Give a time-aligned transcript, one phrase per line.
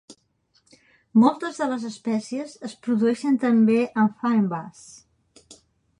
[1.23, 4.83] Moltes de les espècies es produeixen també en fynbos.